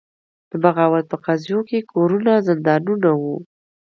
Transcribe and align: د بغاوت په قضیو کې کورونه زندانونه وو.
د 0.49 0.51
بغاوت 0.63 1.05
په 1.11 1.17
قضیو 1.25 1.59
کې 1.69 1.87
کورونه 1.91 2.31
زندانونه 2.47 3.09
وو. 3.21 3.35